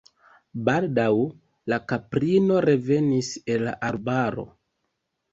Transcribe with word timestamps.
Baldaŭ 0.67 1.09
la 1.73 1.77
kaprino 1.91 2.57
revenis 2.69 3.29
el 3.57 3.61
la 3.67 3.75
arbaro. 3.91 4.47